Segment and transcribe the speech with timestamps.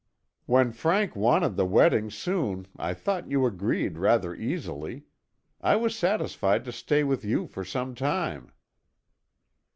[0.47, 5.03] "When Frank wanted the wedding soon I thought you agreed rather easily.
[5.61, 8.51] I was satisfied to stay with you for some time."